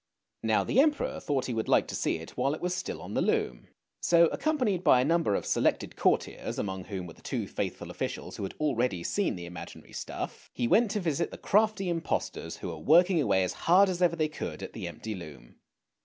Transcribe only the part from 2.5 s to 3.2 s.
it was still on